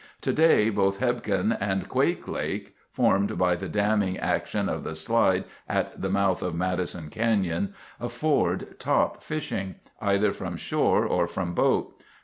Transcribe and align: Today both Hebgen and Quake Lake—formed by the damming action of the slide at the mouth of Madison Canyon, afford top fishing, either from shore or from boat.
Today 0.19 0.71
both 0.71 0.99
Hebgen 0.99 1.55
and 1.59 1.87
Quake 1.87 2.27
Lake—formed 2.27 3.37
by 3.37 3.53
the 3.55 3.69
damming 3.69 4.17
action 4.17 4.67
of 4.67 4.83
the 4.83 4.95
slide 4.95 5.43
at 5.69 6.01
the 6.01 6.09
mouth 6.09 6.41
of 6.41 6.55
Madison 6.55 7.07
Canyon, 7.11 7.75
afford 7.99 8.79
top 8.79 9.21
fishing, 9.21 9.75
either 10.01 10.33
from 10.33 10.57
shore 10.57 11.05
or 11.05 11.27
from 11.27 11.53
boat. 11.53 12.01